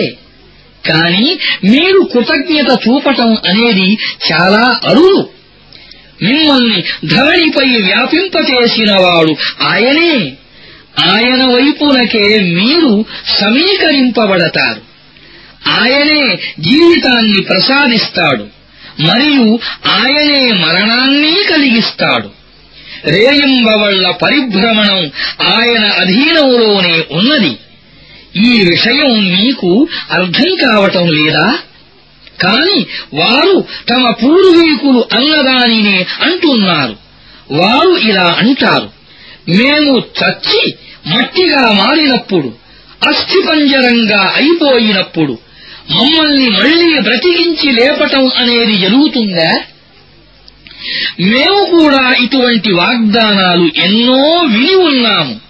[0.83, 1.27] కాని
[1.63, 3.89] మీరు కృతజ్ఞత చూపటం అనేది
[4.27, 5.21] చాలా అరుదు
[6.22, 10.32] మిమ్మల్ని ధరణిపై వ్యాపింపచేసినవాడు ఆయనే.
[11.04, 13.04] ఆయన వైపునకే మీరు
[13.40, 14.80] సమీకరింపబడతారు.
[15.70, 18.46] ఆయనే జీవితాన్ని ప్రసాదిస్తాడు
[19.00, 22.30] మరియు ఆయనే మరణాన్ని కలిగిస్తాడు.
[23.04, 25.10] రేయింబవళ్ళ పరిభ్రమణం
[25.42, 27.56] ఆయన అధీనంలోనే ఉన్నది.
[28.36, 31.58] ఈ విషయం మీకు అర్థం కావటం లేదా?
[32.42, 36.96] కాని వారు తమ పూర్వీకులు అన్నదానినే అంటున్నారు.
[37.50, 38.90] వారు ఇలా అంటారు.
[39.48, 40.74] మేము చచ్చి
[41.06, 42.52] మట్టిగా మారినప్పుడు
[43.08, 45.38] అస్థిపంజరంగా అయిపోయినప్పుడు
[45.90, 49.58] మమ్మల్ని మళ్ళీ బ్రతికించి లేపటం అనేది జరుగుతుందా?
[51.20, 55.40] మేము కూడా ఇటువంటి వాగ్దానాలు ఎన్నో విని ఉన్నాము.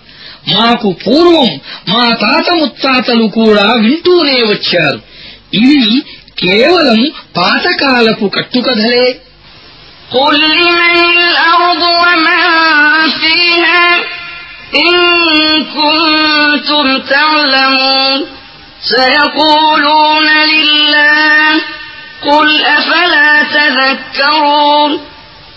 [0.48, 5.00] మాకు పూర్వం మా తాత ముత్తాతలు కూడా వింటూనే వచ్చారు.
[5.54, 6.02] ఇవి
[6.41, 7.01] కేవలం
[7.39, 9.07] పాతకాలపు కట్టుకథలే
[10.17, 12.43] قل لمن الأرض ومن
[13.21, 13.83] فيها
[14.75, 14.95] إن
[15.77, 18.19] كنتم تعلمون
[18.95, 21.61] سيقولون لله
[22.23, 24.91] قل أفلا تذكرون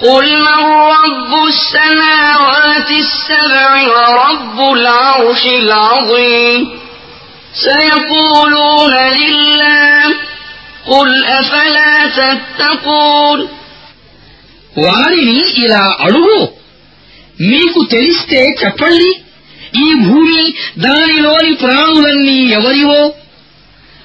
[0.03, 0.61] قل من
[0.93, 6.61] رب السماوات السبع ورب العرش العظيم
[7.55, 10.15] سيقولون لله
[10.89, 13.41] قل أفلا تتقون
[14.81, 16.39] వారిని ఇలా అడుగు
[17.45, 19.11] మీకు తెలిస్తే చెప్పండి
[19.79, 20.43] ఈ భూమి
[20.79, 23.03] దానిలోని ప్రాణులన్నీ ఎవరివో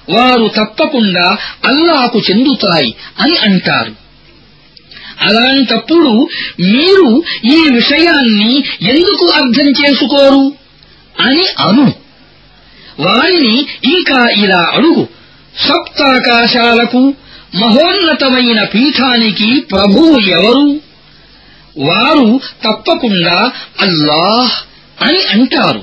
[0.07, 1.25] వారు తప్పకుండా
[1.69, 3.93] అల్లాకు చెందుతాయి అని అంటారు
[5.27, 6.11] అలాంటప్పుడు
[6.67, 7.09] మీరు
[7.49, 8.51] ఈ విషయాన్ని
[8.91, 10.43] ఎందుకు అర్థం చేసుకోరు
[11.15, 11.87] అని అను
[13.05, 13.55] వారిని
[13.91, 15.03] ఇంకా ఇలా అడుగు
[15.67, 17.01] సప్తాకాశాలకు
[17.53, 20.65] మహోన్నతమైన పీఠానికి ప్రభువు ఎవరు
[21.87, 22.27] వారు
[22.65, 23.37] తప్పకుండా
[23.85, 24.53] అల్లాహ్
[24.97, 25.81] అని అంటారు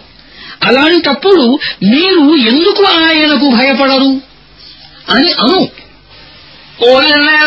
[0.69, 1.45] అలాంటప్పుడు
[1.93, 4.13] మీరు ఎందుకు ఆయనకు భయపడరు
[5.15, 5.61] అని అను
[6.81, 7.41] قل من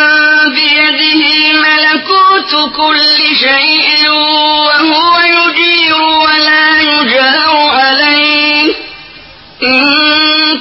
[0.57, 1.21] بيده
[1.65, 3.88] ملكوت كل شيء
[4.65, 8.22] وهو يجير ولا يجار عليه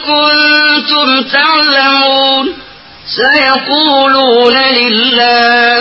[0.08, 2.54] كنتم تعلمون
[3.16, 5.78] سيقولون لله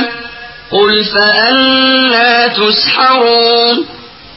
[0.72, 3.86] قل فأنا تسحرون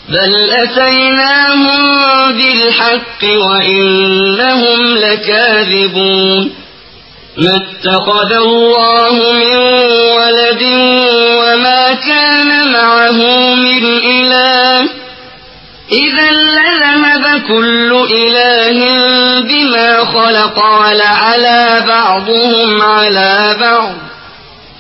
[0.10, 1.82] بل أتيناهم
[2.32, 6.54] بالحق وإنهم لكاذبون.
[7.38, 9.58] ما اتخذ الله من
[10.18, 10.64] ولد
[11.42, 13.20] وما كان معه
[13.56, 15.05] من إله.
[15.93, 17.91] إذا لذهب كل
[18.23, 18.79] إله
[19.41, 23.93] بما خلق ولعلى بعضهم على بعض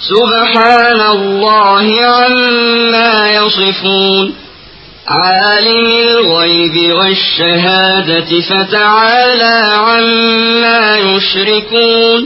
[0.00, 4.34] سبحان الله عما يصفون
[5.08, 12.20] عالم الغيب والشهادة فتعالى عما يشركون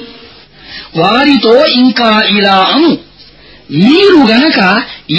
[0.96, 2.90] వారితో ఇంకా ఇలా అను
[3.84, 4.58] మీరు గనక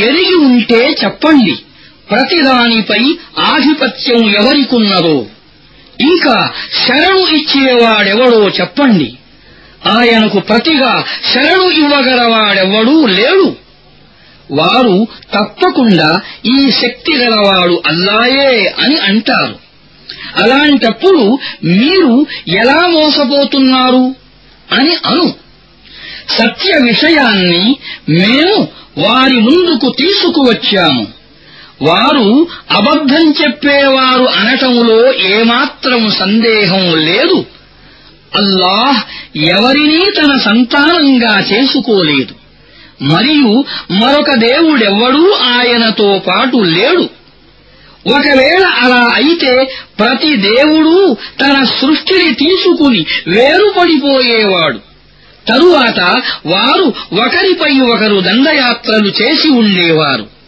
[0.05, 1.55] ఎరిగి ఉంటే చెప్పండి
[2.10, 5.26] ప్రతిదానిపై ఆధిపత్యం ఎవరికున్నదో.
[6.00, 6.50] ఇంకా
[6.86, 9.14] శరణు ఇచ్చేవాడెవడో చెప్పండి.
[9.86, 11.04] ఆయనకు ప్రతిగా
[11.34, 13.56] శరణు ఇవ్వగలవాడెవడూ లేడు.
[14.50, 19.58] వారు తప్పకుండా ఈ శక్తి గలవాడు అల్లాయే అని అంటారు.
[20.36, 24.14] అలాంటప్పుడు మీరు ఎలా మోసపోతున్నారు
[24.72, 25.34] అని అను.
[26.28, 27.76] సత్య విషయాన్ని
[28.08, 31.19] మేము వారి ముందుకు తీసుకువచ్చాము.
[31.82, 37.44] వారు అబద్ధం చెప్పేవారు అనటములో ఏమాత్రం సందేహం లేదు.
[38.36, 39.02] అల్లాహ్
[39.38, 42.34] ఎవరినీ తన సంతానంగా చేసుకోలేదు.
[43.02, 47.08] మరియు మరొక దేవుడెవ్వడూ ఆయనతో పాటు లేడు.
[48.06, 54.78] ఒకవేళ అలా అయితే ప్రతి దేవుడూ తన సృష్టిని తీసుకుని వేరుపడిపోయేవాడు.
[55.48, 56.00] తరువాత
[56.46, 60.39] వారు ఒకరిపై ఒకరు దండయాత్రలు చేసి ఉండేవారు.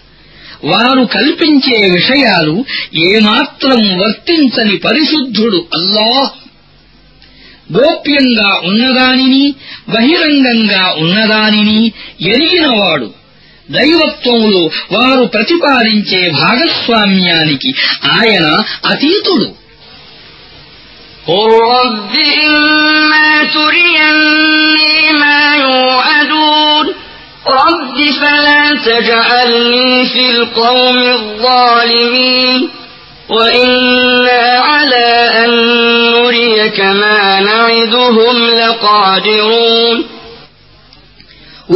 [0.64, 2.56] వారు కల్పించే విషయాలు
[3.08, 6.34] ఏమాత్రం వర్తించని పరిశుద్ధుడు అల్లాహ్
[7.78, 9.45] గోప్యంగా ఉన్నదానిని
[9.89, 11.80] బహిరంగంగా ఉన్నదానిని
[12.34, 13.10] ఎరిగినవాడు
[13.70, 17.72] దైవత్వములో వారు ప్రతిపాదించే భాగస్వామ్యానికి
[18.16, 18.45] ఆయన
[18.93, 19.48] అతీతుడు
[21.28, 26.86] قل رب إما تريني ما يوعدون
[27.60, 32.70] رب فلا تجعلني في القوم الظالمين
[33.30, 35.52] وإنا على أن
[36.12, 39.98] نريك ما نعدهم لقادرون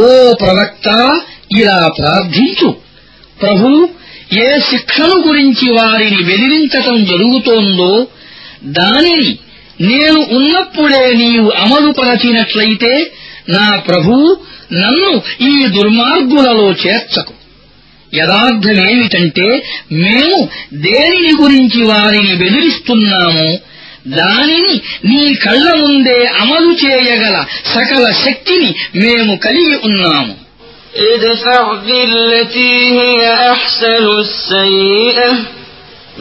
[0.02, 0.10] ఓ
[0.42, 0.88] ప్రవక్త
[1.60, 2.70] ఇలా ప్రార్థించు
[3.38, 3.70] ప్రభు
[4.42, 7.94] ఏ శిక్షను గురించి వారిని బెదిరించటం జరుగుతోందో
[8.78, 9.32] దానిని
[9.90, 12.94] నేను ఉన్నప్పుడే నీవు అమలుపరచినట్లయితే
[13.48, 14.16] నా ప్రభు
[14.74, 15.12] నన్ను
[15.50, 17.34] ఈ దుర్మార్గులలో చేర్చకు
[18.14, 19.48] యథార్థమేమిటంటే
[20.02, 20.38] మేము
[20.86, 23.50] దేనిని గురించి వారిని బెదిరిస్తున్నామో
[24.16, 24.76] దానిని
[25.10, 27.36] నీ కళ్ల ముందే అమలు చేయగల
[27.74, 28.72] సకల శక్తిని
[29.04, 30.36] మేము కలిగి ఉన్నాము
[31.12, 35.30] ادفع بالتي هي أحسن السيئة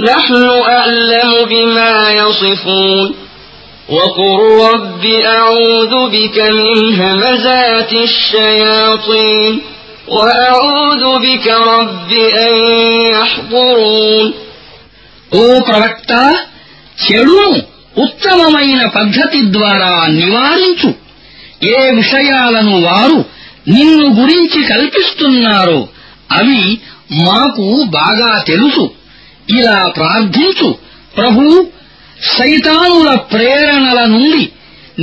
[0.01, 3.07] نحن أعلم بما يصفون
[3.89, 9.53] وقل رب أعوذ بك من همزات الشياطين
[10.09, 12.53] وأعوذ بك رب أن
[13.15, 14.27] يحضرون
[15.33, 16.13] ఓ ప్రవక్త
[16.99, 17.51] చెడును
[17.97, 20.91] ఉత్తమమైన పద్ధతి ద్వారా నివారించు
[21.71, 23.19] ఏ విషయాలను వారు
[23.69, 25.81] నిన్ను గురించి కల్పిస్తున్నారో
[26.31, 26.63] అవి
[27.25, 27.67] మాకు
[27.99, 28.85] బాగా తెలుసు
[29.49, 30.69] ఇలా ప్రార్థించు
[31.17, 31.45] ప్రభు
[32.31, 34.43] సైతానుల ప్రేరణల నుండి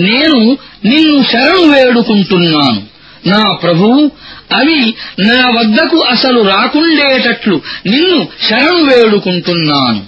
[0.05, 0.41] నేను
[0.83, 2.81] నిన్ను శరణు వేడుకుంటున్నాను
[3.23, 3.87] నా ప్రభు
[4.57, 4.81] అవి
[5.27, 7.57] నా వద్దకు అసలు రాకుండేటట్లు
[7.93, 10.01] నిన్ను శరణు వేడుకుంటున్నాను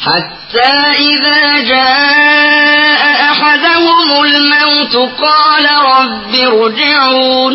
[0.00, 0.72] حتى
[1.10, 1.40] إذا
[1.72, 3.02] جاء
[3.32, 7.52] أحدهم الموت قال رب ارجعون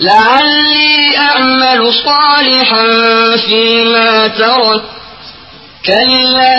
[0.00, 2.86] لعلي أعمل صالحا
[3.38, 4.84] فيما تركت
[5.84, 6.58] كلا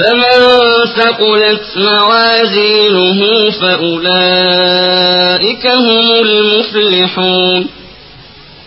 [0.00, 0.40] فمن
[0.96, 4.86] ثقلت موازينه فأولئك
[5.66, 7.68] هم المفلحون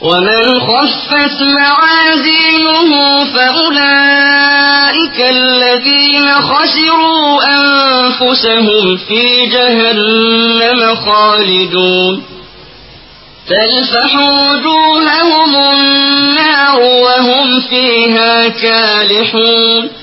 [0.01, 12.23] ومن خفت موازينه فأولئك الذين خسروا أنفسهم في جهنم خالدون
[13.47, 20.02] تلفح وجوههم النار وهم فيها كالحون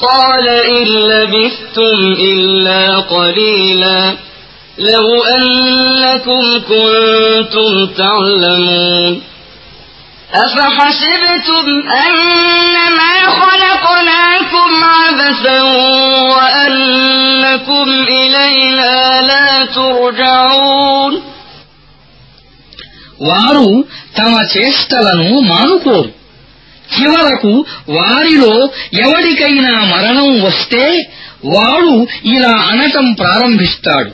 [0.00, 1.98] قال إن لبثتم
[2.32, 2.82] إلا
[3.14, 4.14] قليلا
[4.78, 9.22] لو أنكم كنتم تعلمون
[10.34, 11.66] أفحسبتم
[12.06, 15.62] أنما خلقناكم عبثا
[16.32, 21.14] وأنكم إلينا لا ترجعون
[23.28, 23.68] వారు
[24.18, 26.10] తమ చేష్టలను మానుకోరు
[26.99, 31.11] చివరకు వారిలో ఎవరికైనా మరణం వస్తే
[31.45, 34.11] వాడు ఇలా అనటం ప్రారంభిస్తాడు.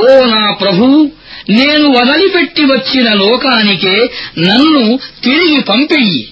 [0.00, 1.10] ఓ నా ప్రభూ
[1.50, 6.28] నేను వదిలిపెట్టి వచ్చిన లోకానికే నన్ను తిరిగి పంపెయ్యి.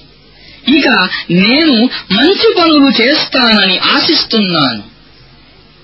[0.76, 0.88] ఇక
[1.30, 4.82] నేను మంచి పనులు చేస్తానని ఆశిస్తున్నాను.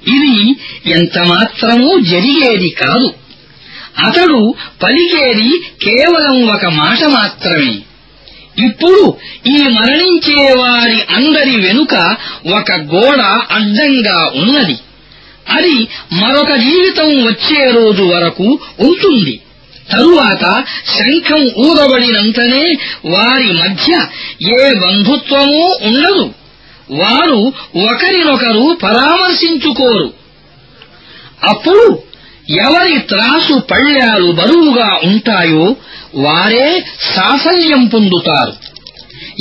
[0.08, 0.56] ఇది
[0.90, 3.14] ఎంతమాత్రమూ జరిగేది కాదు.
[4.06, 7.78] అతడు పలికేది కేవలం ఒక మాట మాత్రమే.
[8.58, 12.16] ఇప్పుడు ఈ మరణించే వారి అందరి వెనుక
[12.58, 14.76] ఒక గోడ అడ్డంగా ఉన్నది.
[15.50, 19.40] అది మరొక జీవితం వచ్చే రోజు వరకు ఉంటుంది.
[19.92, 20.64] తరువాత
[20.98, 24.06] శంఖం ఊదబడినంతనే వారి మధ్య
[24.52, 26.30] ఏ బంధుత్వమూ ఉండదు.
[26.90, 30.12] వారు ఒకరినొకరు పరామర్శించుకోరు.
[31.48, 31.98] అప్పుడు
[32.50, 35.76] ఎవరి త్రాసు పళ్ళ్యాలు బరువుగా ఉంటాయో
[36.16, 36.84] వారే
[37.16, 38.52] సాఫల్యం పొందుతారు.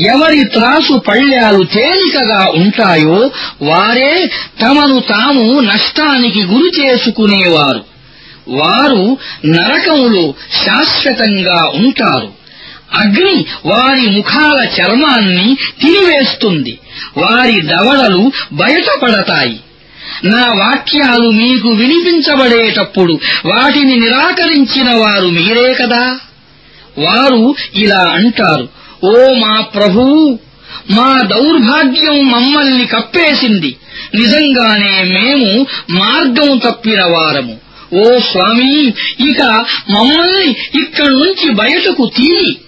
[0.02, 4.30] ఎవరి త్రాసు పళ్ళ్యాలు తేలికగా ఉంటాయో వారే
[4.62, 7.84] తమను తాము నష్టానికి గురి చేసుకునేవారు.
[8.48, 10.34] వారు నరకములో
[10.66, 12.34] శాశ్వతంగా ఉంటారు.
[12.94, 16.80] అగ్ని వారి ముఖాల చర్మాన్ని తినివేస్తుంది.
[17.18, 19.60] వారి దవడలు బయటపడతాయి.
[20.24, 26.20] నా వాక్యాలు మీకు వినిపించబడేటప్పుడు వాటిని నిరాకరించిన వారు మీరే కదా?
[26.98, 28.70] వారు ఇలా అంటారు
[29.04, 30.40] ఓ మా ప్రభూ
[30.92, 33.78] మా దౌర్భాగ్యం మమ్మల్ని కప్పేసింది.
[34.16, 37.58] నిజంగానే మేము మార్గం తప్పిన వారము.
[37.94, 38.88] ఓ స్వామి
[39.30, 39.42] ఇక
[39.90, 42.62] మమ్మల్ని ఇక్కడి నుంచి బయటకు తీయి.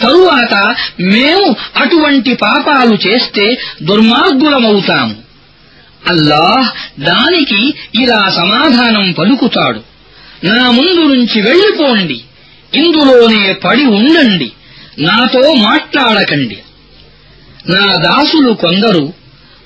[0.00, 5.14] తరువాత మేము అటువంటి పాపాలు చేస్తే దుర్మార్గులమవుతాము.
[6.08, 9.80] అల్లాహ్ దానికి ఇలా సమాధానం పలుకుతాడు
[10.44, 12.20] నా ముందు నుంచి వెళ్ళిపోండి.
[12.76, 14.52] ఇందులోనే పడి ఉండండి.
[14.98, 16.58] నాతో మాట్లాడకండి.
[17.68, 19.12] నా దాసులు కొందరు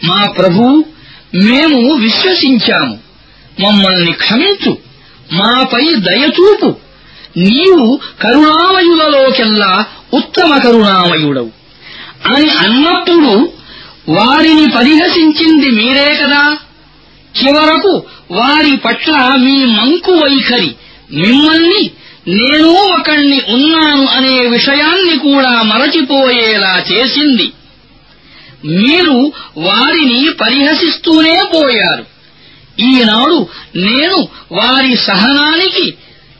[0.05, 0.85] మా ప్రభూ
[1.35, 2.99] మేము విశ్వసించాము.
[3.61, 4.79] మమ్మల్ని క్షమించు.
[5.33, 6.77] మాపై దయచూపు
[7.37, 9.85] నీవు కరుణామయులలోకెల్లా
[10.15, 11.51] ఉత్తమ కరుణామయుడవు.
[12.27, 13.53] అని అన్నప్పుడు
[14.09, 16.59] వారిని పరిహసించింది మీరే కదా.
[17.43, 20.75] చివరకు వారి పట్ల మీ మంకు వైఖరి
[21.13, 21.91] మిమ్మల్ని
[22.29, 27.53] నేను ఒకణ్ణి ఉన్నాను అనే విషయాన్ని కూడా మరచిపోయేలా చేసింది.
[28.65, 32.07] మీరు వారిని పరిహసిస్తూనే పోయారు.
[32.81, 35.95] ఈనాడు నేను వారి సహనానికి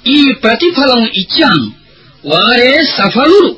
[0.07, 1.73] ఈ ప్రతిఫలం ఇచ్చాను.
[2.27, 3.57] వారే సఫలురు.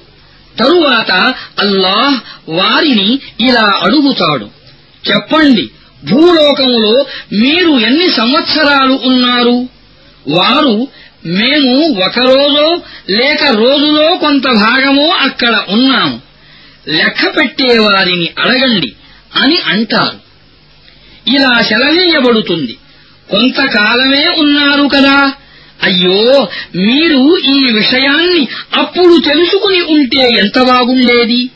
[0.58, 4.44] తరువాత అల్లాహ్ వారిని ఇలా అడుగుతాడు.
[5.10, 5.70] చెప్పండి
[6.10, 9.68] భూలోకములో మీరు ఎన్ని సంవత్సరాలు ఉన్నారు?
[10.28, 10.88] వారు
[11.26, 16.20] మేము ఒకరోజో లేక రోజులో కొంత భాగమో అక్కడ ఉన్నాము.
[16.88, 18.92] లెక్క పెట్టేవారిని అడగండి
[19.36, 20.30] అని అంటారు.
[21.30, 22.76] ఇలా సెలవీయబడుతుంది
[23.30, 25.32] కొంతకాలమే ఉన్నారు కదా.
[25.82, 31.50] అయ్యో మీరు ఈ విషయాన్ని అప్పుడు తెలుసుకుని ఉంటే ఎంత బాగుండేది?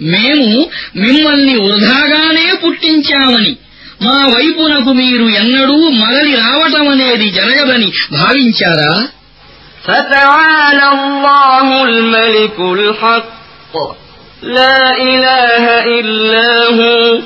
[0.00, 3.56] మేము మిమ్మల్ని వృధాగానే పుట్టించామని
[4.05, 8.93] మా వైపునకు మీరు ఎన్నడూ మరలి రావటమనేది జరగదని భావించారా
[9.87, 13.73] فتعالى الله الملك الحق
[14.57, 14.79] لا
[15.11, 15.63] إله
[15.99, 17.19] إلا هو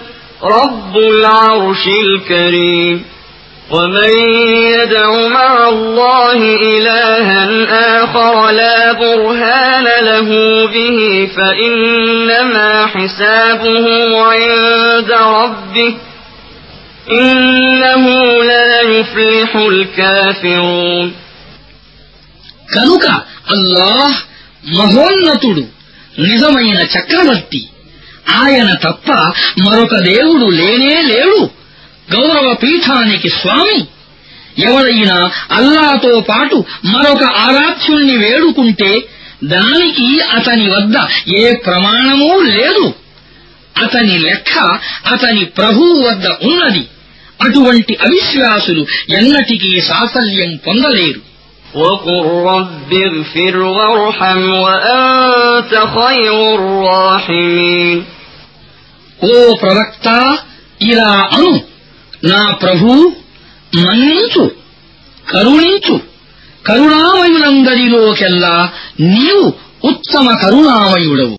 [0.58, 2.96] رب العرش الكريم
[3.70, 4.12] ومن
[4.74, 6.40] يدع مع الله
[6.72, 7.42] إلها
[8.04, 10.30] آخر لا برهان له
[10.68, 11.00] به
[11.38, 13.86] فإنما حسابه
[14.24, 15.94] عند ربه
[22.75, 23.07] కనుక
[23.51, 24.15] అల్లాహ్
[24.75, 25.67] మహోన్నతుడు
[26.21, 27.69] నిజమైన చక్రవర్తి.
[28.37, 29.13] ఆయన తప్ప
[29.59, 31.51] మరొక దేవుడు లేనే లేడు.
[32.17, 33.87] గౌరవ పీఠానికి స్వామి.
[34.59, 39.09] ఎవడైనా అల్లాతో పాటు మరొక ఆరాధ్యుణ్ణి వేడుకుంటే
[39.45, 40.95] దానికి అతని వద్ద
[41.37, 42.95] ఏ ప్రమాణమూ లేదు.
[43.83, 44.79] అతని లెక్క
[45.13, 46.87] అతని ప్రభువు వద్ద ఉన్నది.
[47.42, 48.84] అటువంటి అవిశ్వాసులు
[49.20, 51.22] ఎన్నటికీ సాఫల్యం పొందలేరు
[51.76, 52.20] وقل
[52.52, 57.98] رب اغفر وارحم وأنت خير الراحمين
[59.20, 59.32] ఓ
[59.62, 60.08] ప్రవక్త
[60.86, 61.52] ఇలా అను
[62.24, 62.88] నా ప్రభు
[63.80, 64.44] మన్నించు
[65.26, 65.96] కరుణించు
[66.66, 68.56] కరుణామయులందరిలోకెల్లా
[69.08, 69.46] నీవు
[69.84, 71.36] ఉత్తమ కరుణామయుడవు